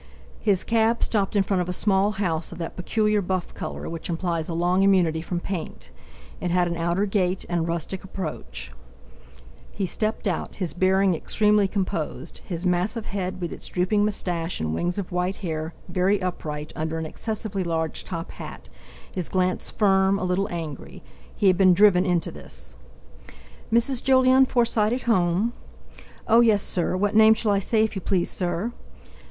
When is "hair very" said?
15.35-16.19